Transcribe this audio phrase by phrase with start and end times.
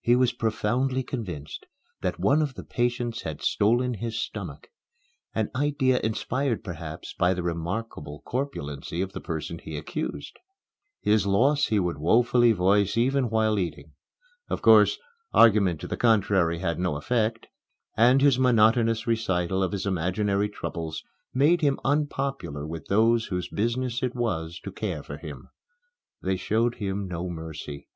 [0.00, 1.66] He was profoundly convinced
[2.00, 4.68] that one of the patients had stolen his stomach
[5.34, 10.38] an idea inspired perhaps by the remarkable corpulency of the person he accused.
[11.02, 13.92] His loss he would woefully voice even while eating.
[14.48, 14.98] Of course,
[15.34, 17.46] argument to the contrary had no effect;
[17.94, 21.04] and his monotonous recital of his imaginary troubles
[21.34, 25.50] made him unpopular with those whose business it was to care for him.
[26.22, 27.88] They showed him no mercy.